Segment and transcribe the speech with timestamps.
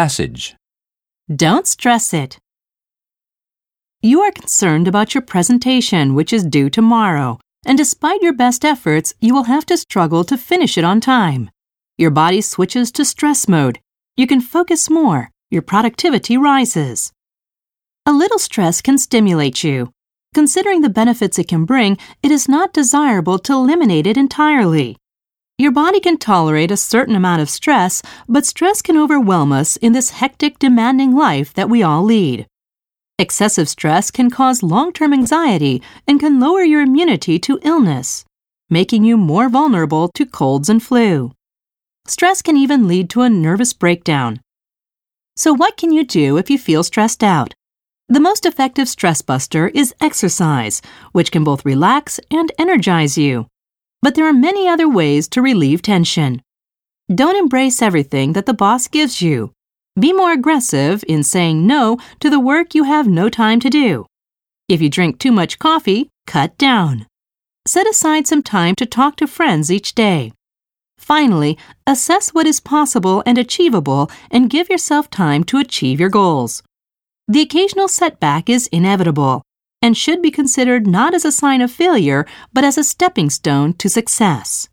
[0.00, 0.56] Passage.
[1.28, 2.38] Don't stress it.
[4.00, 9.12] You are concerned about your presentation, which is due tomorrow, and despite your best efforts,
[9.20, 11.50] you will have to struggle to finish it on time.
[11.98, 13.78] Your body switches to stress mode.
[14.16, 15.28] You can focus more.
[15.50, 17.12] Your productivity rises.
[18.06, 19.92] A little stress can stimulate you.
[20.32, 24.96] Considering the benefits it can bring, it is not desirable to eliminate it entirely.
[25.60, 29.92] Your body can tolerate a certain amount of stress, but stress can overwhelm us in
[29.92, 32.46] this hectic, demanding life that we all lead.
[33.18, 38.24] Excessive stress can cause long term anxiety and can lower your immunity to illness,
[38.70, 41.30] making you more vulnerable to colds and flu.
[42.06, 44.40] Stress can even lead to a nervous breakdown.
[45.36, 47.52] So, what can you do if you feel stressed out?
[48.08, 50.80] The most effective stress buster is exercise,
[51.12, 53.46] which can both relax and energize you.
[54.02, 56.42] But there are many other ways to relieve tension.
[57.14, 59.52] Don't embrace everything that the boss gives you.
[59.98, 64.06] Be more aggressive in saying no to the work you have no time to do.
[64.68, 67.06] If you drink too much coffee, cut down.
[67.66, 70.32] Set aside some time to talk to friends each day.
[70.96, 76.62] Finally, assess what is possible and achievable and give yourself time to achieve your goals.
[77.26, 79.42] The occasional setback is inevitable
[79.82, 83.72] and should be considered not as a sign of failure, but as a stepping stone
[83.74, 84.68] to success.